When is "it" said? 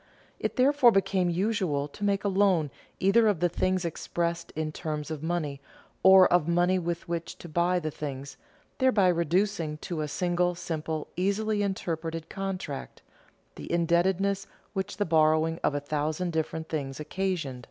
0.39-0.55